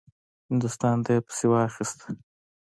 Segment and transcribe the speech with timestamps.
[0.49, 1.99] هندوستان ته یې پسې واخیست.